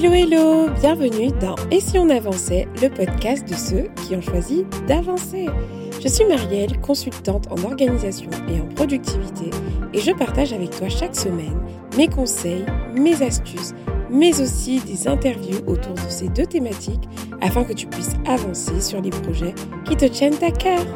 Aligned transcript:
Hello 0.00 0.12
hello, 0.12 0.70
bienvenue 0.80 1.32
dans 1.40 1.56
Et 1.72 1.80
si 1.80 1.98
on 1.98 2.08
avançait, 2.08 2.68
le 2.80 2.88
podcast 2.88 3.48
de 3.48 3.54
ceux 3.54 3.88
qui 3.96 4.14
ont 4.14 4.20
choisi 4.20 4.64
d'avancer. 4.86 5.46
Je 6.00 6.06
suis 6.06 6.24
Marielle, 6.24 6.80
consultante 6.80 7.48
en 7.50 7.60
organisation 7.64 8.30
et 8.48 8.60
en 8.60 8.66
productivité 8.76 9.50
et 9.92 9.98
je 9.98 10.12
partage 10.12 10.52
avec 10.52 10.70
toi 10.70 10.88
chaque 10.88 11.16
semaine 11.16 11.60
mes 11.96 12.06
conseils, 12.06 12.64
mes 12.94 13.20
astuces, 13.22 13.74
mais 14.08 14.40
aussi 14.40 14.78
des 14.82 15.08
interviews 15.08 15.64
autour 15.66 15.94
de 15.94 16.08
ces 16.08 16.28
deux 16.28 16.46
thématiques 16.46 17.08
afin 17.40 17.64
que 17.64 17.72
tu 17.72 17.88
puisses 17.88 18.14
avancer 18.24 18.80
sur 18.80 19.02
les 19.02 19.10
projets 19.10 19.54
qui 19.84 19.96
te 19.96 20.04
tiennent 20.04 20.44
à 20.44 20.52
cœur. 20.52 20.86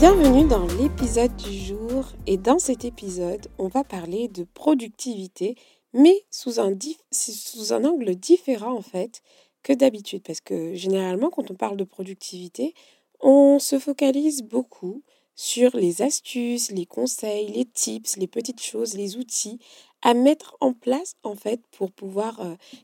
Bienvenue 0.00 0.48
dans 0.48 0.66
l'épisode 0.78 1.36
du 1.36 1.52
jour 1.52 2.06
et 2.26 2.38
dans 2.38 2.58
cet 2.58 2.86
épisode, 2.86 3.48
on 3.58 3.68
va 3.68 3.84
parler 3.84 4.28
de 4.28 4.44
productivité 4.44 5.56
mais 5.92 6.24
sous 6.30 6.58
un, 6.58 7.84
angle 7.84 8.14
différent 8.14 8.72
en 8.72 8.80
fait 8.80 9.20
que 9.62 9.74
d'habitude. 9.74 10.22
Parce 10.22 10.40
que 10.40 10.72
généralement 10.72 11.28
quand 11.28 11.50
on 11.50 11.54
parle 11.54 11.76
de 11.76 11.84
productivité, 11.84 12.72
on 13.20 13.58
se 13.58 13.78
focalise 13.78 14.42
beaucoup 14.42 15.02
sur 15.34 15.76
les 15.76 16.00
astuces, 16.00 16.70
les 16.70 16.86
conseils, 16.86 17.48
les 17.48 17.66
tips, 17.66 18.16
les 18.16 18.26
petites 18.26 18.62
choses, 18.62 18.94
les 18.94 19.18
outils 19.18 19.58
à 20.02 20.14
mettre 20.14 20.56
en 20.60 20.72
place 20.72 21.16
en 21.22 21.34
fait 21.34 21.60
pour 21.72 21.90
pouvoir 21.90 22.40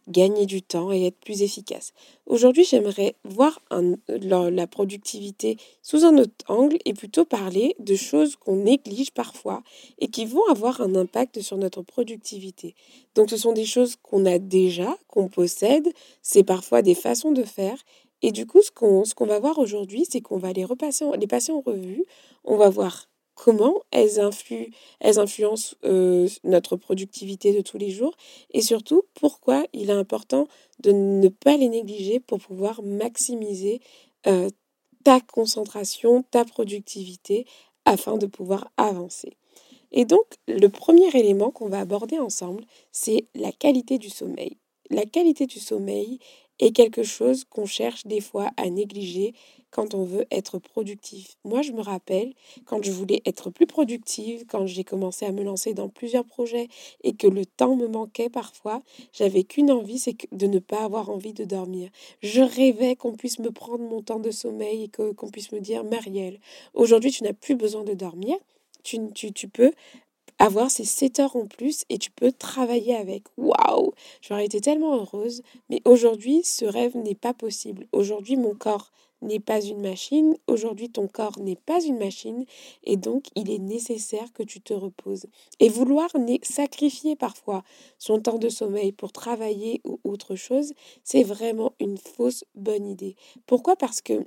gagner 0.08 0.46
du 0.46 0.62
temps 0.62 0.92
et 0.92 1.06
être 1.06 1.18
plus 1.18 1.42
efficace. 1.42 1.92
Aujourd'hui, 2.26 2.64
j'aimerais 2.64 3.14
voir 3.24 3.60
la, 4.08 4.66
productivité 4.66 5.56
sous 5.82 6.04
un 6.04 6.18
autre 6.18 6.44
angle 6.48 6.78
et 6.84 6.92
plutôt 6.92 7.24
parler 7.24 7.76
de 7.78 7.94
choses 7.94 8.36
qu'on 8.36 8.56
néglige 8.56 9.12
parfois 9.12 9.62
et 9.98 10.08
qui 10.08 10.26
vont 10.26 10.44
avoir 10.50 10.80
un 10.80 10.94
impact 10.94 11.40
sur 11.40 11.56
notre 11.56 11.82
productivité. 11.82 12.74
Donc 13.14 13.30
ce 13.30 13.36
sont 13.36 13.52
des 13.52 13.64
choses 13.64 13.96
qu'on 14.02 14.26
a 14.26 14.38
déjà, 14.38 14.96
qu'on 15.08 15.28
possède, 15.28 15.88
c'est 16.22 16.44
parfois 16.44 16.82
des 16.82 16.94
façons 16.94 17.32
de 17.32 17.44
faire 17.44 17.78
et 18.22 18.32
du 18.32 18.46
coup, 18.46 18.62
ce 18.62 18.70
qu'on 18.70 19.04
ce 19.04 19.14
qu'on 19.14 19.26
va 19.26 19.38
voir 19.38 19.58
aujourd'hui, 19.58 20.06
c'est 20.08 20.20
qu'on 20.20 20.38
va 20.38 20.52
les 20.52 20.64
repasser, 20.64 21.04
les 21.18 21.26
passer 21.26 21.52
en 21.52 21.60
revue. 21.60 22.04
On 22.44 22.56
va 22.56 22.70
voir 22.70 23.08
comment 23.36 23.76
elles, 23.92 24.18
influent, 24.18 24.66
elles 24.98 25.20
influencent 25.20 25.76
notre 26.42 26.76
productivité 26.76 27.52
de 27.54 27.60
tous 27.60 27.78
les 27.78 27.90
jours 27.90 28.16
et 28.50 28.62
surtout 28.62 29.04
pourquoi 29.14 29.64
il 29.72 29.90
est 29.90 29.92
important 29.92 30.48
de 30.80 30.90
ne 30.90 31.28
pas 31.28 31.56
les 31.56 31.68
négliger 31.68 32.18
pour 32.18 32.40
pouvoir 32.40 32.82
maximiser 32.82 33.80
ta 35.04 35.20
concentration, 35.20 36.24
ta 36.32 36.44
productivité 36.44 37.46
afin 37.84 38.16
de 38.16 38.26
pouvoir 38.26 38.72
avancer. 38.76 39.36
Et 39.92 40.04
donc, 40.04 40.24
le 40.48 40.66
premier 40.68 41.08
élément 41.16 41.50
qu'on 41.50 41.68
va 41.68 41.80
aborder 41.80 42.18
ensemble, 42.18 42.64
c'est 42.90 43.26
la 43.34 43.52
qualité 43.52 43.98
du 43.98 44.10
sommeil. 44.10 44.56
La 44.90 45.04
qualité 45.04 45.46
du 45.46 45.60
sommeil 45.60 46.18
est 46.58 46.72
quelque 46.72 47.02
chose 47.02 47.44
qu'on 47.44 47.66
cherche 47.66 48.06
des 48.06 48.20
fois 48.20 48.50
à 48.56 48.68
négliger 48.70 49.34
quand 49.70 49.94
on 49.94 50.04
veut 50.04 50.24
être 50.30 50.58
productif. 50.58 51.36
Moi, 51.44 51.60
je 51.62 51.72
me 51.72 51.82
rappelle 51.82 52.32
quand 52.64 52.82
je 52.82 52.90
voulais 52.90 53.20
être 53.26 53.50
plus 53.50 53.66
productive, 53.66 54.46
quand 54.46 54.66
j'ai 54.66 54.84
commencé 54.84 55.26
à 55.26 55.32
me 55.32 55.42
lancer 55.42 55.74
dans 55.74 55.88
plusieurs 55.88 56.24
projets 56.24 56.68
et 57.02 57.14
que 57.14 57.26
le 57.26 57.44
temps 57.44 57.76
me 57.76 57.86
manquait 57.86 58.30
parfois, 58.30 58.82
j'avais 59.12 59.44
qu'une 59.44 59.70
envie, 59.70 59.98
c'est 59.98 60.16
de 60.32 60.46
ne 60.46 60.58
pas 60.60 60.82
avoir 60.82 61.10
envie 61.10 61.34
de 61.34 61.44
dormir. 61.44 61.90
Je 62.22 62.40
rêvais 62.40 62.96
qu'on 62.96 63.12
puisse 63.12 63.38
me 63.38 63.50
prendre 63.50 63.84
mon 63.84 64.00
temps 64.02 64.20
de 64.20 64.30
sommeil 64.30 64.84
et 64.84 64.88
qu'on 64.88 65.30
puisse 65.30 65.52
me 65.52 65.60
dire, 65.60 65.84
Marielle, 65.84 66.40
aujourd'hui, 66.72 67.10
tu 67.10 67.24
n'as 67.24 67.34
plus 67.34 67.54
besoin 67.54 67.84
de 67.84 67.92
dormir. 67.92 68.36
Tu, 68.82 68.98
tu, 69.14 69.32
tu, 69.32 69.48
peux 69.48 69.72
avoir 70.38 70.70
ces 70.70 70.84
7 70.84 71.20
heures 71.20 71.36
en 71.36 71.46
plus 71.46 71.84
et 71.88 71.98
tu 71.98 72.10
peux 72.10 72.32
travailler 72.32 72.94
avec. 72.94 73.24
Waouh 73.36 73.92
J'aurais 74.20 74.44
été 74.44 74.60
tellement 74.60 74.96
heureuse. 74.96 75.42
Mais 75.70 75.80
aujourd'hui, 75.84 76.42
ce 76.44 76.64
rêve 76.64 76.96
n'est 76.96 77.14
pas 77.14 77.34
possible. 77.34 77.86
Aujourd'hui, 77.92 78.36
mon 78.36 78.54
corps 78.54 78.92
n'est 79.22 79.40
pas 79.40 79.60
une 79.60 79.80
machine. 79.80 80.36
Aujourd'hui, 80.46 80.90
ton 80.90 81.08
corps 81.08 81.38
n'est 81.38 81.56
pas 81.56 81.82
une 81.82 81.98
machine. 81.98 82.44
Et 82.84 82.96
donc, 82.96 83.24
il 83.34 83.50
est 83.50 83.58
nécessaire 83.58 84.32
que 84.32 84.42
tu 84.42 84.60
te 84.60 84.74
reposes. 84.74 85.26
Et 85.58 85.68
vouloir 85.68 86.10
sacrifier 86.42 87.16
parfois 87.16 87.62
son 87.98 88.20
temps 88.20 88.38
de 88.38 88.48
sommeil 88.48 88.92
pour 88.92 89.12
travailler 89.12 89.80
ou 89.84 89.98
autre 90.04 90.36
chose, 90.36 90.72
c'est 91.02 91.22
vraiment 91.22 91.72
une 91.80 91.98
fausse 91.98 92.44
bonne 92.54 92.86
idée. 92.86 93.16
Pourquoi? 93.46 93.76
Parce 93.76 94.00
que 94.00 94.26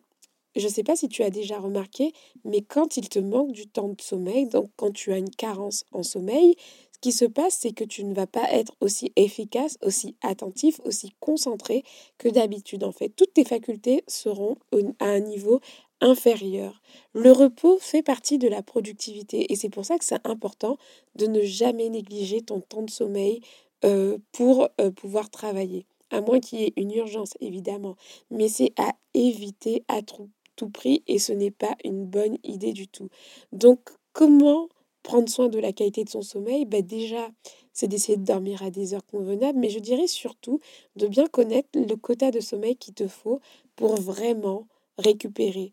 je 0.60 0.68
ne 0.68 0.72
sais 0.72 0.84
pas 0.84 0.96
si 0.96 1.08
tu 1.08 1.24
as 1.24 1.30
déjà 1.30 1.60
remarqué, 1.60 2.14
mais 2.44 2.62
quand 2.62 2.98
il 2.98 3.10
te 3.10 3.20
manque 3.20 3.52
du 3.52 3.68
temps 3.68 3.90
de 3.90 4.02
sommeil, 4.02 4.48
donc 4.48 4.70
quand 4.76 4.92
tu 4.92 5.12
as 5.12 5.18
une 5.18 5.30
carence 5.30 5.86
en 5.92 6.04
sommeil, 6.04 6.56
ce 6.92 7.00
qui 7.00 7.12
se 7.12 7.26
passe, 7.26 7.58
c'est 7.62 7.72
que 7.72 7.84
tu 7.84 8.04
ne 8.04 8.14
vas 8.14 8.28
pas 8.28 8.52
être 8.52 8.74
aussi 8.82 9.14
efficace, 9.16 9.78
aussi 9.82 10.16
attentif, 10.22 10.82
aussi 10.84 11.14
concentré 11.20 11.84
que 12.18 12.28
d'habitude. 12.28 12.84
En 12.84 12.92
fait, 12.92 13.10
toutes 13.10 13.34
tes 13.34 13.46
facultés 13.46 14.04
seront 14.08 14.58
à 15.00 15.06
un 15.06 15.20
niveau 15.20 15.62
inférieur. 16.02 16.82
Le 17.14 17.32
repos 17.32 17.78
fait 17.80 18.04
partie 18.04 18.38
de 18.38 18.48
la 18.48 18.62
productivité 18.62 19.52
et 19.52 19.56
c'est 19.56 19.70
pour 19.70 19.86
ça 19.86 19.98
que 19.98 20.06
c'est 20.06 20.26
important 20.26 20.78
de 21.16 21.28
ne 21.28 21.42
jamais 21.42 21.90
négliger 21.90 22.42
ton 22.42 22.60
temps 22.60 22.84
de 22.84 22.90
sommeil 22.90 23.42
euh, 23.86 24.18
pour 24.34 24.68
euh, 24.82 24.92
pouvoir 24.92 25.30
travailler 25.30 25.86
à 26.12 26.22
moins 26.22 26.40
qu'il 26.40 26.60
y 26.60 26.64
ait 26.64 26.74
une 26.76 26.92
urgence, 26.92 27.34
évidemment, 27.40 27.96
mais 28.32 28.50
c'est 28.50 28.74
à 28.78 28.94
éviter 29.14 29.84
à 29.88 30.02
trop 30.02 30.28
prix 30.68 31.04
et 31.08 31.20
ce 31.20 31.32
n'est 31.32 31.52
pas 31.52 31.76
une 31.84 32.06
bonne 32.06 32.38
idée 32.44 32.74
du 32.74 32.88
tout. 32.88 33.10
Donc, 33.52 33.80
comment 34.14 34.68
prendre 35.04 35.30
soin 35.30 35.48
de 35.48 35.60
la 35.60 35.72
qualité 35.74 36.04
de 36.04 36.10
son 36.10 36.22
sommeil? 36.22 36.66
Ben 36.66 36.82
Déjà, 36.86 37.30
c'est 37.74 37.88
d'essayer 37.88 38.18
de 38.18 38.24
dormir 38.26 38.64
à 38.64 38.72
des 38.72 38.94
heures 38.94 39.06
convenables, 39.06 39.60
mais 39.60 39.70
je 39.70 39.80
dirais 39.80 40.08
surtout 40.08 40.60
de 40.96 41.08
bien 41.08 41.28
connaître 41.28 41.70
le 41.76 41.96
quota 41.96 42.32
de 42.32 42.40
sommeil 42.40 42.76
qu'il 42.76 42.94
te 42.94 43.08
faut 43.08 43.40
pour 43.76 43.96
vraiment 43.96 44.68
récupérer. 44.98 45.72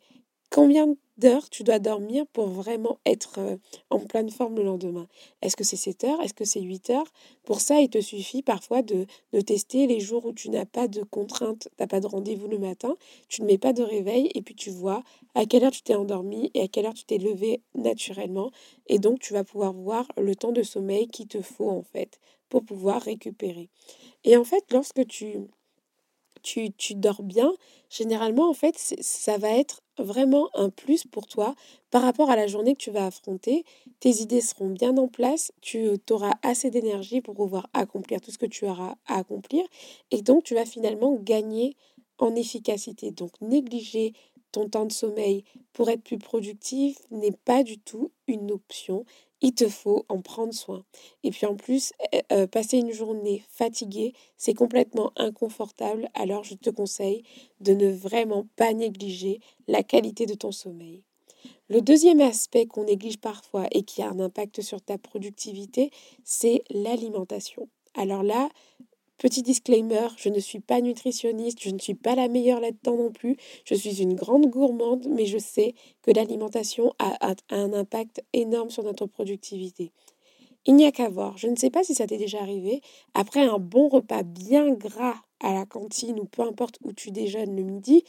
Combien 0.57 0.97
d'heures 1.19 1.51
tu 1.51 1.65
dois 1.65 1.79
dormir 1.79 2.27
pour 2.29 2.47
vraiment 2.47 2.99
être 3.05 3.41
euh, 3.41 3.57
en 3.91 3.99
pleine 3.99 4.31
forme 4.31 4.57
le 4.57 4.63
lendemain? 4.63 5.07
Est-ce 5.43 5.55
que 5.55 5.65
c'est 5.65 5.77
7 5.77 6.05
heures? 6.05 6.23
Est-ce 6.23 6.33
que 6.33 6.47
c'est 6.47 6.63
8 6.63 6.89
heures? 6.89 7.13
Pour 7.45 7.61
ça, 7.61 7.83
il 7.83 7.91
te 7.91 8.01
suffit 8.01 8.41
parfois 8.41 8.81
de, 8.81 9.05
tester 9.43 9.87
les 9.87 10.01
jours 10.01 10.25
où 10.25 10.33
tu 10.33 10.49
n'as 10.49 10.65
pas 10.65 10.89
de 10.89 11.03
contraintes, 11.03 11.69
tu 11.77 11.77
n'as 11.79 11.87
pas 11.87 12.01
de 12.01 12.07
rendez-vous 12.07 12.49
le 12.49 12.57
matin, 12.57 12.97
tu 13.29 13.43
ne 13.43 13.47
mets 13.49 13.59
pas 13.59 13.75
de 13.75 13.83
réveil 13.83 14.31
et 14.35 14.41
puis 14.41 14.55
tu 14.55 14.71
vois 14.71 15.03
à 15.35 15.45
quelle 15.45 15.63
heure 15.63 15.73
tu 15.73 15.83
t'es 15.83 15.95
endormi 15.95 16.51
et 16.55 16.63
à 16.63 16.69
quelle 16.69 16.87
heure 16.87 16.95
tu 16.95 17.05
t'es 17.05 17.19
levé 17.19 17.61
naturellement. 17.75 18.51
Et 18.87 18.99
donc, 18.99 19.19
tu 19.19 19.35
vas 19.35 19.45
pouvoir 19.45 19.75
voir 19.75 20.07
le 20.17 20.35
temps 20.37 20.53
de 20.53 20.63
sommeil 20.63 21.07
qu'il 21.09 21.29
te 21.29 21.43
faut 21.43 21.69
en 21.69 21.83
fait 21.83 22.19
pour 22.49 22.65
pouvoir 22.65 23.03
récupérer. 23.03 23.69
Et 24.25 24.39
en 24.39 24.45
fait, 24.45 24.65
lorsque 24.73 25.07
tu 25.07 25.37
tu, 26.47 26.95
dors 26.95 27.23
bien, 27.23 27.53
généralement, 27.91 28.49
en 28.49 28.55
fait, 28.55 28.77
ça 28.79 29.37
va 29.37 29.51
être 29.51 29.83
vraiment 29.99 30.49
un 30.55 30.71
plus 30.71 31.05
pour 31.05 31.27
toi 31.27 31.55
par 31.91 32.03
rapport 32.03 32.31
à 32.31 32.37
la 32.37 32.47
journée 32.47 32.75
que 32.75 32.83
tu 32.83 32.91
vas 32.91 33.07
affronter. 33.07 33.65
Tes 34.01 34.21
idées 34.21 34.41
seront 34.41 34.71
bien 34.71 34.97
en 34.97 35.09
place, 35.09 35.53
tu 35.61 35.89
auras 36.11 36.35
assez 36.43 36.71
d'énergie 36.71 37.21
pour 37.21 37.35
pouvoir 37.35 37.69
accomplir 37.73 38.21
tout 38.21 38.31
ce 38.31 38.39
que 38.39 38.47
tu 38.47 38.67
auras 38.67 38.95
à 39.07 39.17
accomplir 39.17 39.65
et 40.11 40.23
donc 40.23 40.45
tu 40.45 40.55
vas 40.55 40.67
finalement 40.67 41.15
gagner 41.15 41.77
en 42.19 42.35
efficacité. 42.35 43.11
Donc 43.11 43.33
négliger 43.41 44.13
ton 44.53 44.69
temps 44.69 44.87
de 44.87 44.93
sommeil 44.93 45.45
pour 45.73 45.91
être 45.91 46.03
plus 46.03 46.19
productif 46.19 46.99
n'est 47.11 47.33
pas 47.33 47.63
du 47.63 47.79
tout 47.79 48.13
une 48.29 48.53
option 48.53 49.05
il 49.41 49.55
te 49.55 49.69
faut 49.69 50.05
en 50.09 50.21
prendre 50.21 50.55
soin. 50.55 50.85
Et 51.23 51.31
puis 51.31 51.47
en 51.47 51.57
plus, 51.57 51.93
eh, 52.13 52.23
euh, 52.33 52.47
passer 52.47 52.79
une 52.79 52.93
journée 52.93 53.43
fatiguée, 53.49 54.15
c'est 54.37 54.55
complètement 54.55 55.13
inconfortable. 55.17 56.09
Alors 56.15 56.45
je 56.45 56.55
te 56.55 56.71
conseille 56.71 57.23
de 57.61 57.73
ne 57.73 57.91
vraiment 57.91 58.47
pas 58.57 58.73
négliger 58.73 59.41
la 59.69 59.83
qualité 59.83 60.27
de 60.27 60.35
ton 60.35 60.53
sommeil. 60.53 61.03
Le 61.69 61.81
deuxième 61.81 62.21
aspect 62.21 62.67
qu'on 62.67 62.85
néglige 62.85 63.19
parfois 63.19 63.67
et 63.73 63.83
qui 63.83 64.03
a 64.03 64.09
un 64.09 64.21
impact 64.21 64.63
sur 64.63 64.81
ta 64.81 64.99
productivité, 64.99 65.91
c'est 66.25 66.63
l'alimentation. 66.71 67.69
Alors 67.95 68.23
là, 68.23 68.49
Petit 69.19 69.43
disclaimer, 69.43 70.09
je 70.19 70.29
ne 70.29 70.39
suis 70.41 70.61
pas 70.61 70.83
nutritionniste, 70.83 71.63
je 71.63 71.71
ne 71.71 71.79
suis 71.79 71.95
pas 71.95 72.15
la 72.15 72.29
meilleure 72.29 72.61
là-dedans 72.61 72.97
non 72.97 73.13
plus. 73.13 73.39
Je 73.65 73.75
suis 73.75 74.03
une 74.03 74.15
grande 74.15 74.47
gourmande, 74.47 75.07
mais 75.09 75.25
je 75.25 75.39
sais 75.39 75.75
que 76.03 76.11
l'alimentation 76.11 76.93
a, 76.99 77.35
un 77.49 77.73
impact 77.73 78.23
énorme 78.35 78.69
sur 78.69 78.83
notre 78.83 79.07
productivité. 79.07 79.91
Il 80.67 80.75
n'y 80.77 80.85
a 80.85 80.93
qu'à 80.93 81.09
voir. 81.09 81.39
Je 81.39 81.47
ne 81.47 81.57
sais 81.57 81.71
pas 81.71 81.83
si 81.83 81.95
ça 81.95 82.07
t'est 82.07 82.19
déjà 82.19 82.41
arrivé. 82.41 82.83
Après 83.15 83.41
un 83.41 83.59
bon 83.59 83.89
repas 83.89 84.23
bien 84.23 84.73
gras 84.73 85.17
à 85.41 85.55
la 85.55 85.65
cantine 85.65 86.21
ou 86.21 86.27
peu 86.27 86.43
importe 86.43 86.79
où 86.83 86.93
tu 86.93 87.11
déjeunes 87.11 87.57
le 87.57 87.63
midi, 87.63 88.05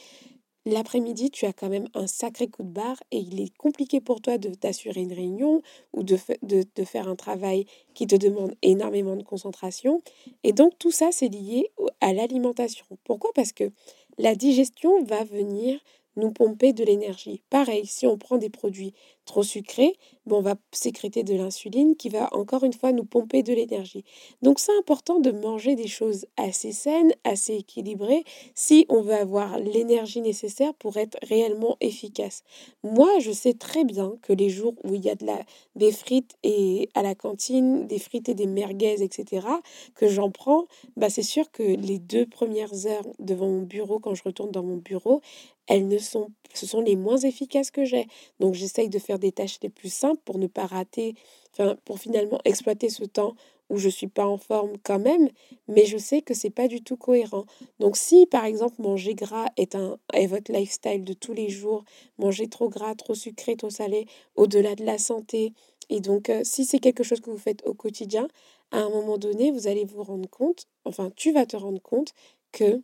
L'après-midi, 0.66 1.30
tu 1.30 1.46
as 1.46 1.52
quand 1.52 1.68
même 1.68 1.88
un 1.94 2.06
sacré 2.06 2.48
coup 2.48 2.62
de 2.62 2.68
barre 2.68 3.02
et 3.10 3.18
il 3.18 3.40
est 3.40 3.56
compliqué 3.56 4.00
pour 4.00 4.20
toi 4.20 4.38
de 4.38 4.50
t'assurer 4.50 5.00
une 5.00 5.12
réunion 5.12 5.62
ou 5.94 6.02
de, 6.02 6.18
de, 6.42 6.84
faire 6.84 7.08
un 7.08 7.16
travail 7.16 7.64
qui 7.94 8.06
te 8.06 8.16
demande 8.16 8.54
énormément 8.62 9.16
de 9.16 9.22
concentration. 9.22 10.02
Et 10.44 10.52
donc 10.52 10.78
tout 10.78 10.90
ça, 10.90 11.08
c'est 11.10 11.28
lié 11.28 11.70
à 12.00 12.12
l'alimentation. 12.12 12.84
Pourquoi? 13.04 13.30
Parce 13.34 13.52
que 13.52 13.70
la 14.18 14.34
digestion 14.34 15.02
va 15.04 15.24
venir 15.24 15.80
nous 16.16 16.32
pomper 16.32 16.72
de 16.72 16.84
l'énergie. 16.84 17.42
Pareil, 17.48 17.86
si 17.86 18.06
on 18.06 18.18
prend 18.18 18.36
des 18.36 18.50
produits 18.50 18.92
trop 19.28 19.42
sucrés, 19.42 19.94
bon, 20.26 20.38
on 20.38 20.40
va 20.40 20.56
sécréter 20.72 21.22
de 21.22 21.34
l'insuline 21.34 21.96
qui 21.96 22.08
va 22.08 22.34
encore 22.34 22.64
une 22.64 22.72
fois 22.72 22.92
nous 22.92 23.04
pomper 23.04 23.42
de 23.42 23.52
l'énergie. 23.52 24.04
Donc 24.42 24.58
c'est 24.58 24.76
important 24.78 25.20
de 25.20 25.30
manger 25.30 25.76
des 25.76 25.86
choses 25.86 26.26
assez 26.36 26.72
saines, 26.72 27.12
assez 27.24 27.54
équilibrées, 27.56 28.24
si 28.54 28.86
on 28.88 29.02
veut 29.02 29.14
avoir 29.14 29.58
l'énergie 29.58 30.22
nécessaire 30.22 30.72
pour 30.74 30.96
être 30.96 31.18
réellement 31.22 31.76
efficace. 31.80 32.42
Moi, 32.82 33.18
je 33.20 33.30
sais 33.30 33.52
très 33.52 33.84
bien 33.84 34.14
que 34.22 34.32
les 34.32 34.48
jours 34.48 34.74
où 34.82 34.94
il 34.94 35.04
y 35.04 35.10
a 35.10 35.14
de 35.14 35.26
la, 35.26 35.40
des 35.76 35.92
frites 35.92 36.34
et 36.42 36.88
à 36.94 37.02
la 37.02 37.14
cantine, 37.14 37.86
des 37.86 37.98
frites 37.98 38.30
et 38.30 38.34
des 38.34 38.46
merguez, 38.46 39.02
etc., 39.02 39.46
que 39.94 40.08
j'en 40.08 40.30
prends, 40.30 40.66
bah 40.96 41.10
c'est 41.10 41.22
sûr 41.22 41.50
que 41.50 41.62
les 41.62 41.98
deux 41.98 42.24
premières 42.26 42.86
heures 42.86 43.06
devant 43.18 43.48
mon 43.48 43.62
bureau, 43.62 43.98
quand 43.98 44.14
je 44.14 44.22
retourne 44.22 44.50
dans 44.50 44.62
mon 44.62 44.78
bureau, 44.78 45.20
elles 45.68 45.86
ne 45.86 45.98
sont, 45.98 46.30
ce 46.54 46.66
sont 46.66 46.80
les 46.80 46.96
moins 46.96 47.18
efficaces 47.18 47.70
que 47.70 47.84
j'ai. 47.84 48.06
Donc 48.40 48.54
j'essaye 48.54 48.88
de 48.88 48.98
faire 48.98 49.17
des 49.18 49.32
tâches 49.32 49.58
les 49.62 49.68
plus 49.68 49.92
simples 49.92 50.20
pour 50.24 50.38
ne 50.38 50.46
pas 50.46 50.66
rater, 50.66 51.14
enfin 51.52 51.76
pour 51.84 51.98
finalement 51.98 52.40
exploiter 52.44 52.88
ce 52.88 53.04
temps 53.04 53.34
où 53.70 53.76
je 53.78 53.88
suis 53.88 54.06
pas 54.06 54.26
en 54.26 54.38
forme 54.38 54.72
quand 54.82 54.98
même, 54.98 55.28
mais 55.66 55.84
je 55.84 55.98
sais 55.98 56.22
que 56.22 56.34
c'est 56.34 56.50
pas 56.50 56.68
du 56.68 56.82
tout 56.82 56.96
cohérent. 56.96 57.44
Donc 57.80 57.96
si 57.96 58.26
par 58.26 58.44
exemple 58.44 58.80
manger 58.80 59.14
gras 59.14 59.46
est 59.56 59.74
un 59.74 59.98
est 60.12 60.26
votre 60.26 60.52
lifestyle 60.52 61.04
de 61.04 61.12
tous 61.12 61.34
les 61.34 61.50
jours, 61.50 61.84
manger 62.18 62.48
trop 62.48 62.68
gras, 62.68 62.94
trop 62.94 63.14
sucré, 63.14 63.56
trop 63.56 63.70
salé, 63.70 64.06
au-delà 64.36 64.74
de 64.74 64.84
la 64.84 64.98
santé, 64.98 65.52
et 65.90 66.00
donc 66.00 66.30
euh, 66.30 66.42
si 66.44 66.64
c'est 66.64 66.78
quelque 66.78 67.02
chose 67.04 67.20
que 67.20 67.30
vous 67.30 67.38
faites 67.38 67.66
au 67.66 67.74
quotidien, 67.74 68.28
à 68.70 68.78
un 68.78 68.90
moment 68.90 69.18
donné, 69.18 69.50
vous 69.50 69.66
allez 69.66 69.84
vous 69.84 70.02
rendre 70.02 70.28
compte, 70.28 70.66
enfin 70.84 71.10
tu 71.16 71.32
vas 71.32 71.46
te 71.46 71.56
rendre 71.56 71.80
compte 71.82 72.12
que 72.52 72.82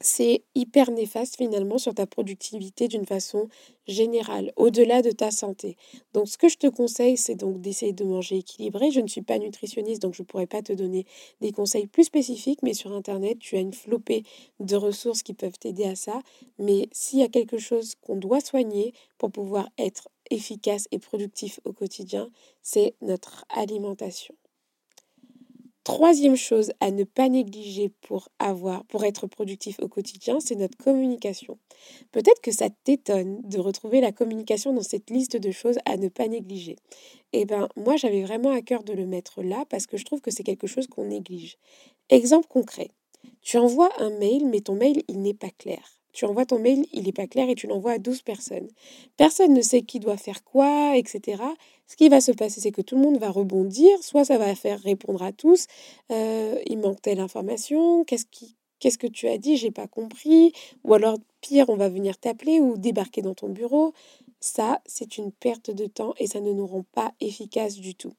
c'est 0.00 0.44
hyper 0.54 0.90
néfaste 0.90 1.36
finalement 1.36 1.78
sur 1.78 1.94
ta 1.94 2.06
productivité 2.06 2.86
d'une 2.88 3.06
façon 3.06 3.48
générale, 3.86 4.52
au-delà 4.56 5.02
de 5.02 5.10
ta 5.10 5.30
santé. 5.30 5.76
Donc 6.12 6.28
ce 6.28 6.38
que 6.38 6.48
je 6.48 6.56
te 6.56 6.68
conseille, 6.68 7.16
c'est 7.16 7.34
donc 7.34 7.60
d'essayer 7.60 7.92
de 7.92 8.04
manger 8.04 8.36
équilibré. 8.38 8.90
Je 8.90 9.00
ne 9.00 9.08
suis 9.08 9.22
pas 9.22 9.38
nutritionniste, 9.38 10.02
donc 10.02 10.14
je 10.14 10.22
ne 10.22 10.26
pourrais 10.26 10.46
pas 10.46 10.62
te 10.62 10.72
donner 10.72 11.04
des 11.40 11.52
conseils 11.52 11.86
plus 11.86 12.04
spécifiques, 12.04 12.60
mais 12.62 12.74
sur 12.74 12.92
Internet, 12.92 13.38
tu 13.40 13.56
as 13.56 13.60
une 13.60 13.72
flopée 13.72 14.22
de 14.60 14.76
ressources 14.76 15.22
qui 15.22 15.34
peuvent 15.34 15.58
t'aider 15.58 15.84
à 15.84 15.96
ça. 15.96 16.20
Mais 16.58 16.88
s'il 16.92 17.18
y 17.18 17.22
a 17.22 17.28
quelque 17.28 17.58
chose 17.58 17.94
qu'on 18.00 18.16
doit 18.16 18.40
soigner 18.40 18.92
pour 19.18 19.30
pouvoir 19.32 19.68
être 19.78 20.08
efficace 20.30 20.86
et 20.92 20.98
productif 20.98 21.60
au 21.64 21.72
quotidien, 21.72 22.30
c'est 22.62 22.94
notre 23.00 23.44
alimentation. 23.48 24.34
Troisième 25.88 26.36
chose 26.36 26.70
à 26.80 26.90
ne 26.90 27.04
pas 27.04 27.30
négliger 27.30 27.88
pour 28.02 28.28
avoir, 28.38 28.84
pour 28.84 29.04
être 29.04 29.26
productif 29.26 29.78
au 29.80 29.88
quotidien, 29.88 30.38
c'est 30.38 30.54
notre 30.54 30.76
communication. 30.76 31.58
Peut-être 32.12 32.42
que 32.42 32.52
ça 32.52 32.68
t'étonne 32.84 33.40
de 33.44 33.58
retrouver 33.58 34.02
la 34.02 34.12
communication 34.12 34.74
dans 34.74 34.82
cette 34.82 35.08
liste 35.08 35.38
de 35.38 35.50
choses 35.50 35.78
à 35.86 35.96
ne 35.96 36.08
pas 36.08 36.28
négliger. 36.28 36.76
Eh 37.32 37.46
bien, 37.46 37.70
moi, 37.74 37.96
j'avais 37.96 38.22
vraiment 38.22 38.50
à 38.50 38.60
cœur 38.60 38.84
de 38.84 38.92
le 38.92 39.06
mettre 39.06 39.42
là 39.42 39.64
parce 39.70 39.86
que 39.86 39.96
je 39.96 40.04
trouve 40.04 40.20
que 40.20 40.30
c'est 40.30 40.42
quelque 40.42 40.66
chose 40.66 40.88
qu'on 40.88 41.06
néglige. 41.06 41.56
Exemple 42.10 42.48
concret. 42.48 42.90
Tu 43.40 43.56
envoies 43.56 43.90
un 43.98 44.10
mail, 44.10 44.44
mais 44.44 44.60
ton 44.60 44.74
mail, 44.74 45.02
il 45.08 45.22
n'est 45.22 45.32
pas 45.32 45.50
clair 45.56 45.97
tu 46.12 46.24
envoies 46.24 46.46
ton 46.46 46.58
mail, 46.58 46.86
il 46.92 47.04
n'est 47.04 47.12
pas 47.12 47.26
clair 47.26 47.48
et 47.48 47.54
tu 47.54 47.66
l'envoies 47.66 47.92
à 47.92 47.98
12 47.98 48.22
personnes. 48.22 48.68
Personne 49.16 49.54
ne 49.54 49.62
sait 49.62 49.82
qui 49.82 50.00
doit 50.00 50.16
faire 50.16 50.42
quoi, 50.44 50.96
etc. 50.96 51.42
Ce 51.86 51.96
qui 51.96 52.08
va 52.08 52.20
se 52.20 52.32
passer, 52.32 52.60
c'est 52.60 52.72
que 52.72 52.82
tout 52.82 52.96
le 52.96 53.02
monde 53.02 53.18
va 53.18 53.30
rebondir, 53.30 53.90
soit 54.02 54.24
ça 54.24 54.38
va 54.38 54.54
faire 54.54 54.80
répondre 54.80 55.22
à 55.22 55.32
tous, 55.32 55.66
euh, 56.10 56.60
il 56.66 56.78
manque 56.78 57.00
telle 57.02 57.20
information, 57.20 58.04
qu'est-ce 58.04 58.98
que 58.98 59.06
tu 59.06 59.28
as 59.28 59.38
dit, 59.38 59.56
j'ai 59.56 59.70
pas 59.70 59.86
compris, 59.86 60.52
ou 60.84 60.94
alors 60.94 61.18
pire, 61.40 61.68
on 61.68 61.76
va 61.76 61.88
venir 61.88 62.18
t'appeler 62.18 62.60
ou 62.60 62.76
débarquer 62.76 63.22
dans 63.22 63.34
ton 63.34 63.48
bureau. 63.48 63.92
Ça, 64.40 64.80
c'est 64.86 65.18
une 65.18 65.32
perte 65.32 65.70
de 65.70 65.86
temps 65.86 66.14
et 66.18 66.26
ça 66.26 66.40
ne 66.40 66.52
nous 66.52 66.66
rend 66.66 66.84
pas 66.92 67.12
efficaces 67.20 67.76
du 67.76 67.94
tout. 67.94 68.12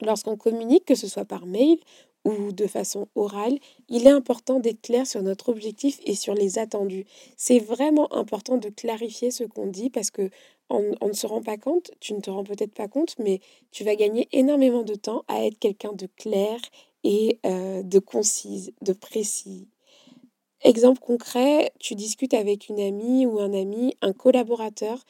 Lorsqu'on 0.00 0.36
communique, 0.36 0.84
que 0.84 0.94
ce 0.94 1.06
soit 1.06 1.24
par 1.24 1.46
mail 1.46 1.78
ou 2.24 2.52
de 2.52 2.66
façon 2.66 3.08
orale, 3.14 3.58
il 3.88 4.06
est 4.06 4.10
important 4.10 4.60
d'être 4.60 4.82
clair 4.82 5.06
sur 5.06 5.22
notre 5.22 5.48
objectif 5.48 5.98
et 6.04 6.14
sur 6.14 6.34
les 6.34 6.58
attendus. 6.58 7.04
C'est 7.36 7.58
vraiment 7.58 8.12
important 8.14 8.58
de 8.58 8.68
clarifier 8.68 9.30
ce 9.30 9.44
qu'on 9.44 9.66
dit 9.66 9.90
parce 9.90 10.10
que 10.10 10.30
on, 10.70 10.94
ne 11.06 11.12
se 11.12 11.26
rend 11.26 11.42
pas 11.42 11.58
compte, 11.58 11.90
tu 12.00 12.14
ne 12.14 12.20
te 12.20 12.30
rends 12.30 12.44
peut-être 12.44 12.72
pas 12.72 12.88
compte, 12.88 13.14
mais 13.18 13.40
tu 13.72 13.84
vas 13.84 13.94
gagner 13.94 14.28
énormément 14.32 14.84
de 14.84 14.94
temps 14.94 15.22
à 15.28 15.44
être 15.44 15.58
quelqu'un 15.58 15.92
de 15.92 16.06
clair 16.16 16.58
et 17.04 17.38
euh, 17.44 17.82
de 17.82 17.98
concise, 17.98 18.72
de 18.80 18.92
précis. 18.94 19.68
Exemple 20.64 21.00
concret, 21.00 21.72
tu 21.80 21.96
discutes 21.96 22.34
avec 22.34 22.68
une 22.68 22.80
amie 22.80 23.26
ou 23.26 23.40
un 23.40 23.52
ami, 23.52 23.96
un 24.00 24.12
collaborateur 24.12 25.04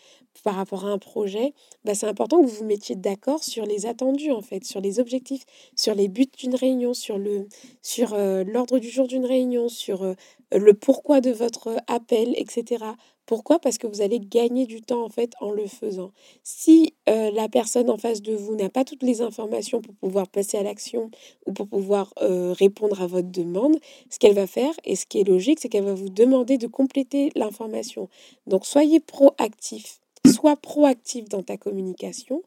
par 0.44 0.54
rapport 0.54 0.84
à 0.84 0.88
un 0.88 0.98
projet, 0.98 1.52
bah 1.84 1.94
c'est 1.94 2.06
important 2.06 2.40
que 2.40 2.46
vous 2.46 2.56
vous 2.56 2.64
mettiez 2.64 2.96
d'accord 2.96 3.44
sur 3.44 3.64
les 3.64 3.86
attendus 3.86 4.32
en 4.32 4.40
fait, 4.40 4.64
sur 4.64 4.80
les 4.80 4.98
objectifs, 4.98 5.44
sur 5.76 5.94
les 5.94 6.08
buts 6.08 6.26
d'une 6.38 6.54
réunion, 6.54 6.94
sur 6.94 7.18
le 7.18 7.46
sur 7.82 8.14
euh, 8.14 8.44
l'ordre 8.44 8.78
du 8.78 8.90
jour 8.90 9.06
d'une 9.06 9.26
réunion, 9.26 9.68
sur 9.68 10.02
euh, 10.02 10.14
le 10.52 10.74
pourquoi 10.74 11.20
de 11.20 11.30
votre 11.30 11.76
appel, 11.86 12.34
etc. 12.36 12.84
Pourquoi? 13.24 13.60
Parce 13.60 13.78
que 13.78 13.86
vous 13.86 14.02
allez 14.02 14.18
gagner 14.18 14.66
du 14.66 14.82
temps 14.82 15.04
en 15.04 15.08
fait 15.08 15.32
en 15.40 15.50
le 15.52 15.66
faisant. 15.66 16.10
Si 16.42 16.94
euh, 17.08 17.30
la 17.30 17.48
personne 17.48 17.88
en 17.88 17.96
face 17.96 18.20
de 18.20 18.34
vous 18.34 18.56
n'a 18.56 18.68
pas 18.68 18.84
toutes 18.84 19.04
les 19.04 19.22
informations 19.22 19.80
pour 19.80 19.94
pouvoir 19.94 20.28
passer 20.28 20.58
à 20.58 20.62
l'action 20.62 21.10
ou 21.46 21.52
pour 21.52 21.68
pouvoir 21.68 22.12
répondre 22.18 23.00
à 23.00 23.06
votre 23.06 23.30
demande, 23.30 23.78
ce 24.10 24.18
qu'elle 24.18 24.34
va 24.34 24.46
faire, 24.46 24.74
et 24.84 24.96
ce 24.96 25.06
qui 25.06 25.20
est 25.20 25.24
logique, 25.24 25.60
c'est 25.60 25.68
qu'elle 25.68 25.84
va 25.84 25.94
vous 25.94 26.10
demander 26.10 26.58
de 26.58 26.66
compléter 26.66 27.30
l'information. 27.36 28.08
Donc 28.46 28.66
soyez 28.66 29.00
proactif 29.00 30.01
sois 30.26 30.56
proactif 30.56 31.28
dans 31.28 31.42
ta 31.42 31.56
communication. 31.56 32.42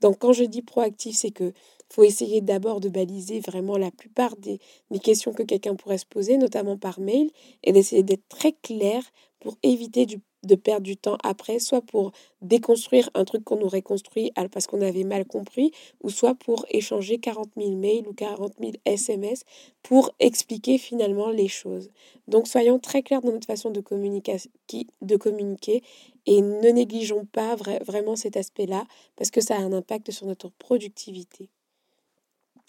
Donc 0.00 0.18
quand 0.18 0.32
je 0.32 0.44
dis 0.44 0.62
proactif, 0.62 1.16
c'est 1.16 1.30
que 1.30 1.52
faut 1.90 2.04
essayer 2.04 2.40
d'abord 2.40 2.80
de 2.80 2.88
baliser 2.88 3.40
vraiment 3.40 3.78
la 3.78 3.90
plupart 3.90 4.36
des, 4.36 4.60
questions 5.02 5.32
que 5.32 5.42
quelqu'un 5.42 5.74
pourrait 5.74 5.98
se 5.98 6.06
poser, 6.06 6.36
notamment 6.36 6.76
par 6.76 7.00
mail, 7.00 7.30
et 7.64 7.72
d'essayer 7.72 8.02
d'être 8.02 8.28
très 8.28 8.52
clair 8.52 9.02
pour 9.40 9.56
éviter 9.62 10.06
de 10.42 10.54
perdre 10.54 10.82
du 10.82 10.96
temps 10.96 11.16
après, 11.24 11.58
soit 11.58 11.80
pour 11.80 12.12
déconstruire 12.42 13.08
un 13.14 13.24
truc 13.24 13.44
qu'on 13.44 13.60
aurait 13.62 13.82
construit 13.82 14.32
parce 14.52 14.66
qu'on 14.66 14.82
avait 14.82 15.04
mal 15.04 15.24
compris, 15.24 15.72
ou 16.02 16.10
soit 16.10 16.34
pour 16.34 16.66
échanger 16.68 17.18
40 17.18 17.48
000 17.56 17.76
mails 17.76 18.06
ou 18.06 18.12
40 18.12 18.52
000 18.60 18.72
SMS 18.84 19.44
pour 19.82 20.12
expliquer 20.20 20.78
finalement 20.78 21.30
les 21.30 21.48
choses. 21.48 21.90
Donc 22.26 22.46
soyons 22.46 22.78
très 22.78 23.02
clairs 23.02 23.22
dans 23.22 23.32
notre 23.32 23.46
façon 23.46 23.70
de 23.70 23.80
communiquer 23.80 25.82
et 26.28 26.42
ne 26.42 26.68
négligeons 26.68 27.24
pas 27.24 27.56
vraiment 27.56 28.14
cet 28.14 28.36
aspect-là 28.36 28.84
parce 29.16 29.30
que 29.30 29.40
ça 29.40 29.56
a 29.56 29.60
un 29.60 29.72
impact 29.72 30.10
sur 30.10 30.26
notre 30.26 30.50
productivité. 30.50 31.48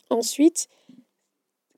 Ensuite, 0.10 0.70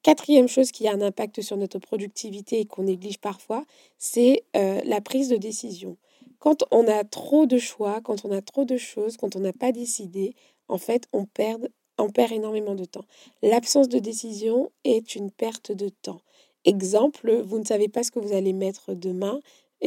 Quatrième 0.04 0.48
chose 0.48 0.72
qui 0.72 0.88
a 0.88 0.94
un 0.94 1.02
impact 1.02 1.42
sur 1.42 1.58
notre 1.58 1.78
productivité 1.78 2.62
et 2.62 2.66
qu'on 2.66 2.84
néglige 2.84 3.20
parfois, 3.20 3.66
c'est 4.00 4.44
euh, 4.58 4.82
la 4.84 5.00
prise 5.00 5.30
de 5.30 5.38
décision. 5.38 5.96
Quand 6.40 6.64
on 6.72 6.88
a 6.88 7.04
trop 7.04 7.46
de 7.46 7.60
choix, 7.60 8.02
quand 8.02 8.26
on 8.26 8.32
a 8.32 8.42
trop 8.42 8.66
de 8.66 8.78
choses, 8.78 9.16
quand 9.16 9.36
on 9.36 9.42
n'a 9.42 9.54
pas 9.54 9.72
décidé, 9.72 10.34
en 10.70 10.80
fait, 10.80 11.08
on 11.14 11.26
perd, 11.26 11.70
on 12.00 12.10
perd 12.10 12.32
énormément 12.32 12.74
de 12.74 12.86
temps. 12.86 13.06
L'absence 13.44 13.90
de 13.90 14.00
décision 14.00 14.72
est 14.86 15.14
une 15.14 15.30
perte 15.30 15.72
de 15.72 15.90
temps. 15.90 16.22
Exemple, 16.66 17.40
vous 17.42 17.60
ne 17.60 17.66
savez 17.66 17.88
pas 17.88 18.02
ce 18.02 18.10
que 18.10 18.20
vous 18.20 18.34
allez 18.34 18.54
mettre 18.54 18.96
demain, 18.96 19.40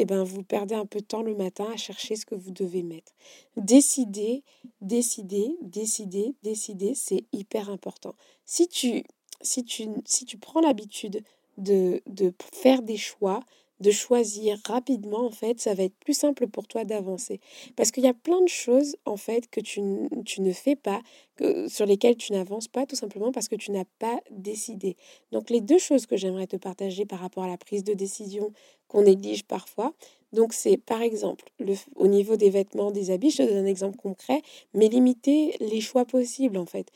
ben, 0.05 0.25
vous 0.25 0.43
perdez 0.43 0.75
un 0.75 0.87
peu 0.87 1.01
de 1.01 1.05
temps 1.05 1.23
le 1.23 1.35
matin 1.35 1.67
à 1.73 1.77
chercher 1.77 2.17
ce 2.17 2.27
que 2.27 2.35
vous 2.35 2.51
devez 2.51 2.83
mettre. 2.83 3.13
Décider, 3.57 4.43
décider, 4.81 5.57
décider, 5.63 6.35
décider, 6.43 6.95
c'est 6.95 7.25
hyper 7.33 7.71
important. 7.71 8.15
Si 8.45 8.67
tu 8.69 9.05
si 9.41 9.65
tu, 9.65 9.89
si 10.05 10.25
tu 10.25 10.39
prends 10.39 10.61
l'habitude 10.61 11.23
de, 11.59 12.03
de 12.07 12.33
faire 12.53 12.83
des 12.83 12.97
choix, 12.97 13.41
de 13.85 13.91
choisir 13.91 14.59
rapidement, 14.67 15.27
en 15.27 15.31
fait, 15.31 15.61
ça 15.61 15.75
va 15.75 15.83
être 15.83 15.97
plus 15.97 16.15
simple 16.15 16.49
pour 16.49 16.67
toi 16.67 16.85
d'avancer. 16.85 17.41
Parce 17.77 17.91
qu'il 17.91 18.03
y 18.03 18.09
a 18.09 18.15
plein 18.15 18.41
de 18.41 18.49
choses, 18.49 18.97
en 19.05 19.19
fait, 19.19 19.49
que 19.51 19.61
tu, 19.61 19.83
tu 20.25 20.41
ne 20.41 20.53
fais 20.53 20.75
pas, 20.75 21.03
que, 21.37 21.69
sur 21.69 21.85
lesquelles 21.85 22.17
tu 22.17 22.33
n'avances 22.33 22.67
pas, 22.67 22.87
tout 22.87 22.97
simplement 22.97 23.31
parce 23.31 23.49
que 23.49 23.57
tu 23.57 23.71
n'as 23.73 23.85
pas 23.99 24.19
décidé. 24.31 24.97
Donc, 25.33 25.51
les 25.51 25.61
deux 25.61 25.79
choses 25.79 26.07
que 26.07 26.17
j'aimerais 26.17 26.47
te 26.47 26.57
partager 26.57 27.05
par 27.05 27.21
rapport 27.21 27.45
à 27.45 27.49
la 27.49 27.59
prise 27.59 27.85
de 27.85 27.93
décision 27.93 28.53
qu'on 28.89 29.03
néglige 29.03 29.45
parfois, 29.45 29.93
donc 30.33 30.53
c'est 30.53 30.77
par 30.77 31.01
exemple 31.01 31.45
le, 31.61 31.75
au 31.95 32.09
niveau 32.09 32.37
des 32.37 32.51
vêtements, 32.51 32.91
des 32.91 33.11
habits, 33.11 33.31
je 33.31 33.39
te 33.39 33.43
donne 33.43 33.65
un 33.65 33.67
exemple 33.67 33.97
concret, 33.97 34.43
mais 34.75 34.89
limiter 34.89 35.57
les 35.61 35.81
choix 35.81 36.05
possibles 36.05 36.59
en 36.59 36.67
fait 36.67 36.89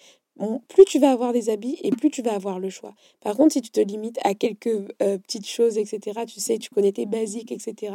plus 0.69 0.85
tu 0.85 0.99
vas 0.99 1.11
avoir 1.11 1.33
des 1.33 1.51
habits 1.51 1.79
et 1.83 1.91
plus 1.91 2.11
tu 2.11 2.23
vas 2.23 2.35
avoir 2.35 2.59
le 2.59 2.71
choix. 2.71 2.95
Par 3.21 3.37
contre, 3.37 3.53
si 3.53 3.61
tu 3.61 3.71
te 3.71 3.81
limites 3.81 4.19
à 4.25 4.35
quelques 4.35 4.67
euh, 5.03 5.19
petites 5.19 5.47
choses, 5.47 5.79
etc., 5.79 6.21
tu 6.27 6.41
sais, 6.41 6.59
tu 6.59 6.71
connais 6.71 6.93
tes 6.93 7.07
basiques, 7.07 7.53
etc., 7.53 7.95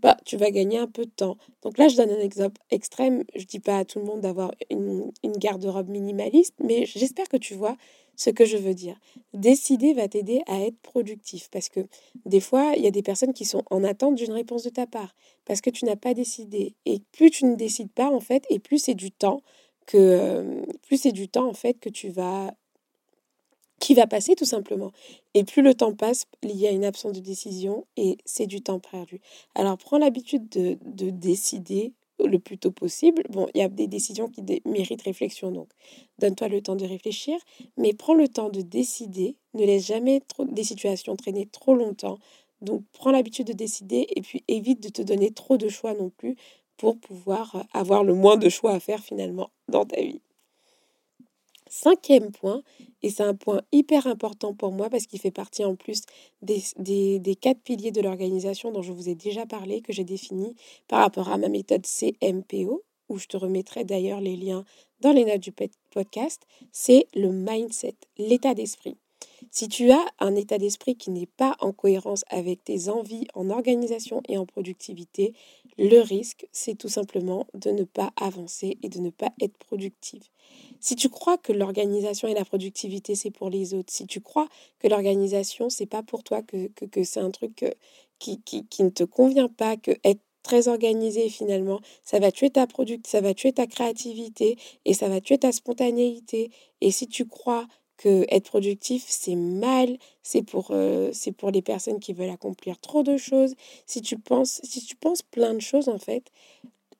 bah, 0.00 0.16
tu 0.24 0.36
vas 0.36 0.50
gagner 0.50 0.78
un 0.78 0.86
peu 0.86 1.04
de 1.04 1.10
temps. 1.10 1.36
Donc 1.62 1.78
là, 1.78 1.88
je 1.88 1.96
donne 1.96 2.10
un 2.10 2.20
exemple 2.20 2.60
extrême. 2.70 3.24
Je 3.34 3.44
dis 3.44 3.60
pas 3.60 3.78
à 3.78 3.84
tout 3.84 3.98
le 3.98 4.04
monde 4.04 4.20
d'avoir 4.20 4.52
une, 4.70 5.10
une 5.22 5.32
garde-robe 5.32 5.88
minimaliste, 5.88 6.54
mais 6.62 6.86
j'espère 6.86 7.28
que 7.28 7.36
tu 7.36 7.54
vois 7.54 7.76
ce 8.20 8.28
que 8.28 8.44
je 8.44 8.58
veux 8.58 8.74
dire. 8.74 9.00
Décider 9.32 9.94
va 9.94 10.06
t'aider 10.06 10.42
à 10.46 10.60
être 10.60 10.78
productif 10.82 11.48
parce 11.50 11.70
que 11.70 11.80
des 12.26 12.40
fois, 12.40 12.74
il 12.76 12.82
y 12.82 12.86
a 12.86 12.90
des 12.90 13.02
personnes 13.02 13.32
qui 13.32 13.46
sont 13.46 13.62
en 13.70 13.82
attente 13.82 14.16
d'une 14.16 14.32
réponse 14.32 14.62
de 14.62 14.68
ta 14.68 14.86
part 14.86 15.14
parce 15.46 15.62
que 15.62 15.70
tu 15.70 15.86
n'as 15.86 15.96
pas 15.96 16.12
décidé. 16.12 16.74
Et 16.84 17.00
plus 17.12 17.30
tu 17.30 17.46
ne 17.46 17.56
décides 17.56 17.90
pas, 17.90 18.10
en 18.10 18.20
fait, 18.20 18.44
et 18.50 18.58
plus 18.58 18.78
c'est 18.78 18.94
du 18.94 19.10
temps 19.10 19.40
plus 19.90 20.96
c'est 20.96 21.12
du 21.12 21.28
temps, 21.28 21.48
en 21.48 21.54
fait, 21.54 21.74
que 21.80 21.88
tu 21.88 22.10
vas 22.10 22.54
qui 23.80 23.94
va 23.94 24.06
passer 24.06 24.36
tout 24.36 24.44
simplement. 24.44 24.92
Et 25.34 25.42
plus 25.42 25.62
le 25.62 25.74
temps 25.74 25.94
passe, 25.94 26.26
il 26.42 26.56
y 26.56 26.66
a 26.66 26.70
une 26.70 26.84
absence 26.84 27.14
de 27.14 27.20
décision 27.20 27.86
et 27.96 28.18
c'est 28.24 28.46
du 28.46 28.60
temps 28.60 28.78
perdu. 28.78 29.20
Alors 29.54 29.78
prends 29.78 29.98
l'habitude 29.98 30.48
de, 30.50 30.78
de, 30.84 31.10
décider 31.10 31.94
le 32.22 32.38
plus 32.38 32.58
tôt 32.58 32.70
possible. 32.70 33.22
Bon, 33.30 33.48
il 33.54 33.60
y 33.60 33.64
a 33.64 33.68
des 33.68 33.86
décisions 33.86 34.28
qui 34.28 34.44
méritent 34.66 35.02
réflexion, 35.02 35.50
donc 35.50 35.68
donne-toi 36.18 36.48
le 36.48 36.60
temps 36.60 36.76
de 36.76 36.84
réfléchir, 36.84 37.38
mais 37.78 37.94
prends 37.94 38.14
le 38.14 38.28
temps 38.28 38.50
de 38.50 38.60
décider. 38.60 39.36
Ne 39.54 39.64
laisse 39.64 39.86
jamais 39.86 40.20
trop, 40.28 40.44
des 40.44 40.64
situations 40.64 41.16
traîner 41.16 41.46
trop 41.46 41.74
longtemps. 41.74 42.18
Donc 42.60 42.82
prends 42.92 43.10
l'habitude 43.10 43.46
de 43.46 43.54
décider 43.54 44.06
et 44.14 44.20
puis 44.20 44.44
évite 44.46 44.82
de 44.82 44.90
te 44.90 45.00
donner 45.00 45.32
trop 45.32 45.56
de 45.56 45.68
choix 45.70 45.94
non 45.94 46.10
plus 46.10 46.36
pour 46.80 46.96
pouvoir 46.96 47.66
avoir 47.74 48.04
le 48.04 48.14
moins 48.14 48.38
de 48.38 48.48
choix 48.48 48.72
à 48.72 48.80
faire 48.80 49.00
finalement 49.00 49.50
dans 49.68 49.84
ta 49.84 50.00
vie. 50.00 50.22
Cinquième 51.68 52.32
point, 52.32 52.62
et 53.02 53.10
c'est 53.10 53.22
un 53.22 53.34
point 53.34 53.60
hyper 53.70 54.06
important 54.06 54.54
pour 54.54 54.72
moi 54.72 54.88
parce 54.88 55.06
qu'il 55.06 55.20
fait 55.20 55.30
partie 55.30 55.62
en 55.62 55.76
plus 55.76 56.00
des, 56.40 56.62
des, 57.18 57.36
quatre 57.36 57.60
piliers 57.60 57.90
de 57.90 58.00
l'organisation 58.00 58.72
dont 58.72 58.80
je 58.80 58.92
vous 58.92 59.10
ai 59.10 59.14
déjà 59.14 59.44
parlé, 59.44 59.82
que 59.82 59.92
j'ai 59.92 60.04
défini 60.04 60.56
par 60.88 61.00
rapport 61.00 61.28
à 61.28 61.36
ma 61.36 61.50
méthode 61.50 61.84
CMPO, 61.86 62.82
où 63.10 63.18
je 63.18 63.26
te 63.26 63.36
remettrai 63.36 63.84
d'ailleurs 63.84 64.22
les 64.22 64.36
liens 64.36 64.64
dans 65.02 65.12
les 65.12 65.26
notes 65.26 65.40
du 65.40 65.52
podcast, 65.90 66.46
c'est 66.72 67.06
le 67.14 67.30
mindset, 67.30 67.96
l'état 68.16 68.54
d'esprit. 68.54 68.96
Si 69.50 69.68
tu 69.68 69.90
as 69.90 70.06
un 70.18 70.34
état 70.34 70.58
d'esprit 70.58 70.96
qui 70.96 71.10
n'est 71.10 71.26
pas 71.26 71.56
en 71.60 71.72
cohérence 71.72 72.24
avec 72.28 72.62
tes 72.62 72.88
envies 72.88 73.26
en 73.34 73.50
organisation 73.50 74.22
et 74.28 74.38
en 74.38 74.46
productivité, 74.46 75.34
le 75.78 76.00
risque, 76.00 76.46
c'est 76.52 76.76
tout 76.76 76.88
simplement 76.88 77.46
de 77.54 77.70
ne 77.70 77.84
pas 77.84 78.12
avancer 78.16 78.78
et 78.82 78.88
de 78.88 79.00
ne 79.00 79.10
pas 79.10 79.32
être 79.40 79.56
productive. 79.58 80.22
Si 80.80 80.96
tu 80.96 81.08
crois 81.08 81.38
que 81.38 81.52
l'organisation 81.52 82.28
et 82.28 82.34
la 82.34 82.44
productivité, 82.44 83.14
c'est 83.14 83.30
pour 83.30 83.50
les 83.50 83.74
autres, 83.74 83.92
si 83.92 84.06
tu 84.06 84.20
crois 84.20 84.48
que 84.78 84.88
l'organisation, 84.88 85.68
c'est 85.68 85.86
pas 85.86 86.02
pour 86.02 86.22
toi, 86.22 86.42
que, 86.42 86.68
que, 86.68 87.04
c'est 87.04 87.20
un 87.20 87.30
truc 87.30 87.62
euh, 87.62 87.70
qui, 88.18 88.40
qui, 88.42 88.66
qui, 88.66 88.82
ne 88.82 88.90
te 88.90 89.04
convient 89.04 89.48
pas, 89.48 89.76
que 89.76 89.92
être 90.04 90.22
très 90.42 90.68
organisé 90.68 91.28
finalement, 91.28 91.80
ça 92.02 92.18
va 92.18 92.32
tuer 92.32 92.50
ta 92.50 92.66
product, 92.66 93.06
ça 93.06 93.20
va 93.20 93.34
tuer 93.34 93.52
ta 93.52 93.66
créativité 93.66 94.56
et 94.84 94.94
ça 94.94 95.08
va 95.08 95.20
tuer 95.20 95.38
ta 95.38 95.52
spontanéité. 95.52 96.50
Et 96.80 96.90
si 96.90 97.06
tu 97.06 97.26
crois 97.26 97.66
que 98.00 98.24
être 98.30 98.48
productif 98.48 99.04
c'est 99.06 99.36
mal, 99.36 99.98
c'est 100.22 100.42
pour 100.42 100.68
euh, 100.70 101.10
c'est 101.12 101.32
pour 101.32 101.50
les 101.50 101.62
personnes 101.62 102.00
qui 102.00 102.14
veulent 102.14 102.30
accomplir 102.30 102.78
trop 102.80 103.02
de 103.02 103.16
choses. 103.18 103.54
Si 103.86 104.00
tu 104.00 104.18
penses 104.18 104.60
si 104.64 104.80
tu 104.84 104.96
penses 104.96 105.22
plein 105.22 105.52
de 105.54 105.60
choses 105.60 105.88
en 105.88 105.98
fait, 105.98 106.24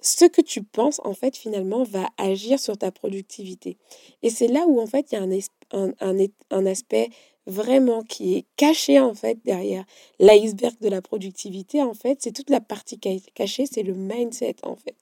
ce 0.03 0.25
que 0.25 0.41
tu 0.41 0.63
penses, 0.63 1.01
en 1.05 1.15
fait, 1.15 1.37
finalement, 1.37 1.83
va 1.83 2.09
agir 2.17 2.59
sur 2.59 2.77
ta 2.77 2.91
productivité. 2.91 3.77
Et 4.23 4.31
c'est 4.31 4.49
là 4.49 4.65
où, 4.67 4.81
en 4.81 4.87
fait, 4.87 5.13
il 5.13 5.15
y 5.15 5.19
a 5.19 5.23
un, 5.23 5.93
un, 6.01 6.27
un, 6.51 6.67
aspect 6.67 7.11
vraiment 7.47 8.03
qui 8.03 8.35
est 8.35 8.47
caché, 8.57 8.99
en 8.99 9.15
fait, 9.15 9.39
derrière 9.45 9.85
l'iceberg 10.19 10.75
de 10.81 10.89
la 10.89 11.03
productivité, 11.03 11.83
en 11.83 11.95
fait. 11.95 12.19
C'est 12.23 12.33
toute 12.33 12.51
la 12.51 12.61
partie 12.61 12.99
cachée, 12.99 13.67
c'est 13.67 13.83
le 13.83 13.95
mindset, 13.95 14.57
en 14.63 14.77
fait. 14.77 14.97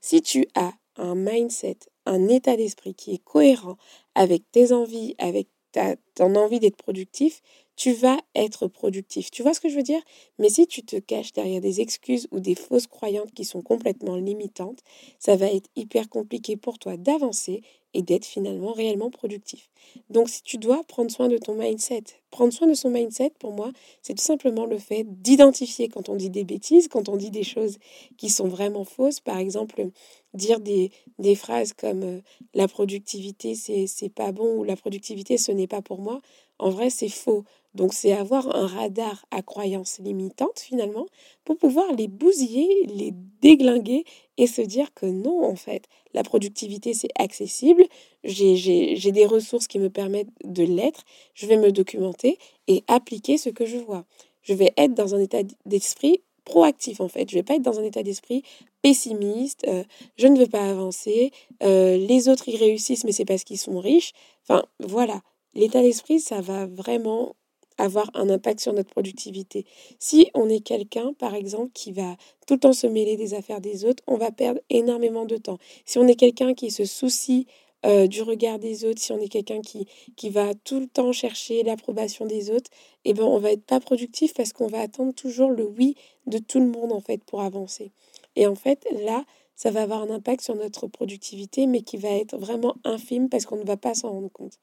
Si 0.00 0.20
tu 0.20 0.46
as 0.54 0.72
un 0.96 1.14
mindset, 1.14 1.78
un 2.06 2.28
état 2.28 2.56
d'esprit 2.56 2.94
qui 2.94 3.14
est 3.14 3.24
cohérent 3.24 3.76
avec 4.14 4.50
tes 4.52 4.72
envies, 4.72 5.14
avec 5.18 5.48
ta, 5.72 5.96
ton 6.14 6.34
envie 6.36 6.60
d'être 6.60 6.76
productif, 6.76 7.40
tu 7.76 7.92
vas 7.92 8.18
être 8.34 8.68
productif. 8.68 9.30
Tu 9.30 9.42
vois 9.42 9.54
ce 9.54 9.60
que 9.60 9.68
je 9.68 9.76
veux 9.76 9.82
dire? 9.82 10.00
Mais 10.38 10.48
si 10.48 10.66
tu 10.66 10.84
te 10.84 10.96
caches 10.96 11.32
derrière 11.32 11.60
des 11.60 11.80
excuses 11.80 12.28
ou 12.30 12.38
des 12.40 12.54
fausses 12.54 12.86
croyances 12.86 13.30
qui 13.34 13.44
sont 13.44 13.62
complètement 13.62 14.16
limitantes, 14.16 14.80
ça 15.18 15.36
va 15.36 15.46
être 15.46 15.68
hyper 15.74 16.08
compliqué 16.08 16.56
pour 16.56 16.78
toi 16.78 16.96
d'avancer 16.96 17.62
et 17.94 18.02
d'être 18.02 18.24
finalement 18.24 18.72
réellement 18.72 19.10
productif. 19.10 19.70
Donc 20.10 20.28
si 20.28 20.42
tu 20.42 20.58
dois 20.58 20.82
prendre 20.84 21.10
soin 21.10 21.28
de 21.28 21.38
ton 21.38 21.54
mindset, 21.54 22.04
prendre 22.30 22.52
soin 22.52 22.66
de 22.66 22.74
son 22.74 22.90
mindset, 22.90 23.32
pour 23.38 23.52
moi, 23.52 23.70
c'est 24.02 24.14
tout 24.14 24.24
simplement 24.24 24.66
le 24.66 24.78
fait 24.78 25.04
d'identifier 25.22 25.88
quand 25.88 26.08
on 26.08 26.16
dit 26.16 26.30
des 26.30 26.44
bêtises, 26.44 26.88
quand 26.88 27.08
on 27.08 27.16
dit 27.16 27.30
des 27.30 27.44
choses 27.44 27.78
qui 28.18 28.28
sont 28.28 28.48
vraiment 28.48 28.84
fausses. 28.84 29.20
Par 29.20 29.38
exemple, 29.38 29.88
dire 30.34 30.60
des, 30.60 30.90
des 31.18 31.36
phrases 31.36 31.72
comme 31.72 32.02
euh, 32.02 32.20
la 32.54 32.68
productivité, 32.68 33.54
c'est 33.54 34.08
pas 34.08 34.32
bon 34.32 34.58
ou 34.58 34.64
la 34.64 34.76
productivité, 34.76 35.38
ce 35.38 35.52
n'est 35.52 35.68
pas 35.68 35.82
pour 35.82 36.00
moi. 36.00 36.20
En 36.58 36.70
vrai, 36.70 36.90
c'est 36.90 37.08
faux. 37.08 37.44
Donc 37.74 37.92
c'est 37.92 38.12
avoir 38.12 38.54
un 38.54 38.66
radar 38.66 39.26
à 39.30 39.42
croyances 39.42 39.98
limitantes 39.98 40.60
finalement 40.60 41.06
pour 41.44 41.56
pouvoir 41.56 41.92
les 41.92 42.08
bousiller, 42.08 42.68
les 42.86 43.12
déglinguer 43.40 44.04
et 44.38 44.46
se 44.46 44.62
dire 44.62 44.94
que 44.94 45.06
non, 45.06 45.44
en 45.44 45.56
fait, 45.56 45.84
la 46.12 46.22
productivité 46.22 46.94
c'est 46.94 47.10
accessible, 47.16 47.84
j'ai 48.22 49.12
des 49.12 49.26
ressources 49.26 49.66
qui 49.66 49.78
me 49.78 49.90
permettent 49.90 50.30
de 50.44 50.62
l'être, 50.62 51.04
je 51.34 51.46
vais 51.46 51.56
me 51.56 51.72
documenter 51.72 52.38
et 52.68 52.84
appliquer 52.88 53.38
ce 53.38 53.50
que 53.50 53.66
je 53.66 53.76
vois. 53.76 54.04
Je 54.42 54.54
vais 54.54 54.72
être 54.76 54.94
dans 54.94 55.14
un 55.14 55.20
état 55.20 55.42
d'esprit 55.66 56.22
proactif 56.44 57.00
en 57.00 57.08
fait. 57.08 57.30
Je 57.30 57.34
vais 57.34 57.42
pas 57.42 57.54
être 57.54 57.62
dans 57.62 57.80
un 57.80 57.84
état 57.84 58.02
d'esprit 58.02 58.42
pessimiste, 58.82 59.64
euh, 59.66 59.82
je 60.16 60.26
ne 60.26 60.38
veux 60.38 60.46
pas 60.46 60.68
avancer, 60.68 61.32
euh, 61.62 61.96
les 61.96 62.28
autres 62.28 62.48
y 62.48 62.56
réussissent 62.56 63.04
mais 63.04 63.12
c'est 63.12 63.24
parce 63.24 63.44
qu'ils 63.44 63.58
sont 63.58 63.80
riches. 63.80 64.12
Enfin 64.42 64.64
voilà, 64.80 65.22
l'état 65.54 65.80
d'esprit 65.80 66.20
ça 66.20 66.40
va 66.40 66.66
vraiment 66.66 67.34
avoir 67.78 68.10
un 68.14 68.30
impact 68.30 68.60
sur 68.60 68.72
notre 68.72 68.90
productivité. 68.90 69.66
Si 69.98 70.30
on 70.34 70.48
est 70.48 70.60
quelqu'un, 70.60 71.12
par 71.14 71.34
exemple, 71.34 71.70
qui 71.74 71.92
va 71.92 72.16
tout 72.46 72.54
le 72.54 72.60
temps 72.60 72.72
se 72.72 72.86
mêler 72.86 73.16
des 73.16 73.34
affaires 73.34 73.60
des 73.60 73.84
autres, 73.84 74.02
on 74.06 74.16
va 74.16 74.30
perdre 74.30 74.60
énormément 74.70 75.24
de 75.24 75.36
temps. 75.36 75.58
Si 75.84 75.98
on 75.98 76.06
est 76.06 76.14
quelqu'un 76.14 76.54
qui 76.54 76.70
se 76.70 76.84
soucie 76.84 77.46
euh, 77.84 78.06
du 78.06 78.22
regard 78.22 78.58
des 78.58 78.84
autres, 78.84 79.00
si 79.00 79.12
on 79.12 79.18
est 79.18 79.28
quelqu'un 79.28 79.60
qui, 79.60 79.86
qui 80.16 80.30
va 80.30 80.54
tout 80.54 80.80
le 80.80 80.86
temps 80.86 81.12
chercher 81.12 81.62
l'approbation 81.62 82.24
des 82.24 82.50
autres, 82.50 82.70
eh 83.04 83.12
ben, 83.12 83.24
on 83.24 83.38
va 83.38 83.52
être 83.52 83.64
pas 83.64 83.80
productif 83.80 84.32
parce 84.32 84.52
qu'on 84.52 84.68
va 84.68 84.80
attendre 84.80 85.12
toujours 85.12 85.50
le 85.50 85.64
oui 85.64 85.96
de 86.26 86.38
tout 86.38 86.60
le 86.60 86.66
monde, 86.66 86.92
en 86.92 87.00
fait, 87.00 87.22
pour 87.24 87.42
avancer. 87.42 87.92
Et 88.36 88.46
en 88.46 88.54
fait, 88.54 88.86
là, 89.04 89.24
ça 89.56 89.70
va 89.70 89.82
avoir 89.82 90.02
un 90.02 90.10
impact 90.10 90.42
sur 90.42 90.56
notre 90.56 90.86
productivité, 90.86 91.66
mais 91.66 91.82
qui 91.82 91.96
va 91.96 92.10
être 92.10 92.36
vraiment 92.36 92.76
infime 92.84 93.28
parce 93.28 93.46
qu'on 93.46 93.56
ne 93.56 93.64
va 93.64 93.76
pas 93.76 93.94
s'en 93.94 94.10
rendre 94.10 94.30
compte. 94.30 94.58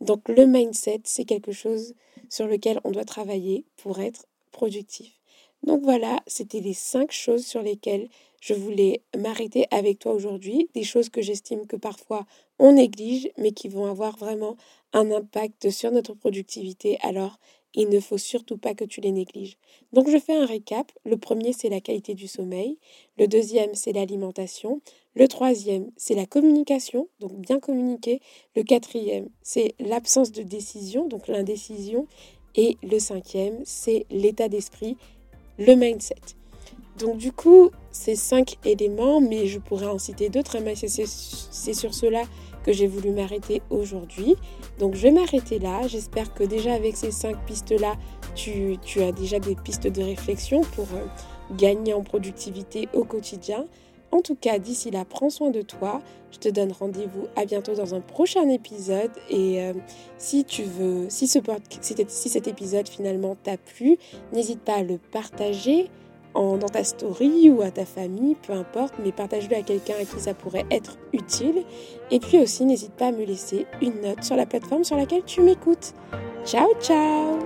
Donc 0.00 0.28
le 0.28 0.46
mindset, 0.46 1.00
c'est 1.04 1.24
quelque 1.24 1.52
chose 1.52 1.94
sur 2.28 2.46
lequel 2.46 2.80
on 2.84 2.90
doit 2.90 3.04
travailler 3.04 3.64
pour 3.76 4.00
être 4.00 4.26
productif. 4.52 5.12
Donc 5.62 5.82
voilà, 5.82 6.20
c'était 6.26 6.60
les 6.60 6.74
cinq 6.74 7.12
choses 7.12 7.44
sur 7.44 7.62
lesquelles 7.62 8.08
je 8.40 8.54
voulais 8.54 9.02
m'arrêter 9.16 9.66
avec 9.70 9.98
toi 9.98 10.12
aujourd'hui, 10.12 10.68
des 10.74 10.84
choses 10.84 11.08
que 11.08 11.22
j'estime 11.22 11.66
que 11.66 11.76
parfois 11.76 12.26
on 12.58 12.72
néglige, 12.72 13.28
mais 13.38 13.52
qui 13.52 13.68
vont 13.68 13.86
avoir 13.86 14.16
vraiment 14.16 14.56
un 14.92 15.10
impact 15.10 15.70
sur 15.70 15.90
notre 15.90 16.14
productivité. 16.14 16.98
Alors, 17.02 17.38
il 17.76 17.90
ne 17.90 18.00
faut 18.00 18.18
surtout 18.18 18.56
pas 18.56 18.74
que 18.74 18.84
tu 18.84 19.00
les 19.02 19.12
négliges. 19.12 19.58
Donc 19.92 20.08
je 20.08 20.18
fais 20.18 20.34
un 20.34 20.46
récap. 20.46 20.90
Le 21.04 21.18
premier, 21.18 21.52
c'est 21.52 21.68
la 21.68 21.80
qualité 21.80 22.14
du 22.14 22.26
sommeil. 22.26 22.78
Le 23.18 23.28
deuxième, 23.28 23.74
c'est 23.74 23.92
l'alimentation. 23.92 24.80
Le 25.14 25.28
troisième, 25.28 25.90
c'est 25.96 26.14
la 26.14 26.26
communication, 26.26 27.08
donc 27.20 27.32
bien 27.38 27.60
communiquer. 27.60 28.20
Le 28.54 28.62
quatrième, 28.62 29.28
c'est 29.42 29.74
l'absence 29.78 30.32
de 30.32 30.42
décision, 30.42 31.06
donc 31.06 31.28
l'indécision. 31.28 32.06
Et 32.54 32.78
le 32.82 32.98
cinquième, 32.98 33.60
c'est 33.64 34.06
l'état 34.10 34.48
d'esprit, 34.48 34.96
le 35.58 35.74
mindset. 35.74 36.14
Donc 36.98 37.18
du 37.18 37.32
coup, 37.32 37.70
ces 37.90 38.16
cinq 38.16 38.56
éléments, 38.64 39.20
mais 39.20 39.46
je 39.46 39.58
pourrais 39.58 39.86
en 39.86 39.98
citer 39.98 40.28
d'autres, 40.28 40.56
hein, 40.56 40.60
mais 40.64 40.74
c'est 40.74 41.74
sur 41.74 41.94
cela 41.94 42.22
que 42.64 42.72
j'ai 42.72 42.86
voulu 42.86 43.10
m'arrêter 43.10 43.62
aujourd'hui. 43.70 44.34
Donc 44.78 44.94
je 44.94 45.02
vais 45.02 45.12
m'arrêter 45.12 45.58
là. 45.58 45.86
J'espère 45.86 46.34
que 46.34 46.42
déjà 46.42 46.74
avec 46.74 46.96
ces 46.96 47.10
cinq 47.10 47.36
pistes-là, 47.46 47.94
tu, 48.34 48.78
as 49.00 49.12
déjà 49.12 49.38
des 49.38 49.54
pistes 49.54 49.86
de 49.86 50.02
réflexion 50.02 50.62
pour 50.74 50.86
euh, 50.94 51.54
gagner 51.56 51.94
en 51.94 52.02
productivité 52.02 52.88
au 52.92 53.04
quotidien. 53.04 53.66
En 54.12 54.20
tout 54.20 54.34
cas, 54.34 54.58
d'ici 54.58 54.90
là, 54.90 55.04
prends 55.04 55.30
soin 55.30 55.50
de 55.50 55.62
toi. 55.62 56.00
Je 56.30 56.38
te 56.38 56.48
donne 56.48 56.72
rendez-vous 56.72 57.26
à 57.36 57.44
bientôt 57.44 57.74
dans 57.74 57.94
un 57.94 58.00
prochain 58.00 58.48
épisode. 58.48 59.10
Et 59.30 59.62
euh, 59.62 59.72
si 60.18 60.44
tu 60.44 60.62
veux, 60.62 61.06
si, 61.08 61.28
ce, 61.28 61.38
si 62.08 62.28
cet 62.28 62.48
épisode 62.48 62.88
finalement 62.88 63.36
t'a 63.42 63.56
plu, 63.56 63.96
n'hésite 64.32 64.60
pas 64.60 64.76
à 64.76 64.82
le 64.82 64.98
partager 64.98 65.88
dans 66.36 66.68
ta 66.68 66.84
story 66.84 67.50
ou 67.50 67.62
à 67.62 67.70
ta 67.70 67.84
famille, 67.84 68.36
peu 68.46 68.52
importe, 68.52 68.94
mais 69.02 69.12
partage-le 69.12 69.56
à 69.56 69.62
quelqu'un 69.62 69.94
à 70.00 70.04
qui 70.04 70.20
ça 70.20 70.34
pourrait 70.34 70.66
être 70.70 70.98
utile. 71.12 71.64
Et 72.10 72.20
puis 72.20 72.38
aussi, 72.38 72.64
n'hésite 72.64 72.92
pas 72.92 73.06
à 73.06 73.12
me 73.12 73.24
laisser 73.24 73.66
une 73.80 74.00
note 74.02 74.22
sur 74.22 74.36
la 74.36 74.46
plateforme 74.46 74.84
sur 74.84 74.96
laquelle 74.96 75.24
tu 75.24 75.40
m'écoutes. 75.40 75.94
Ciao, 76.44 76.68
ciao 76.80 77.38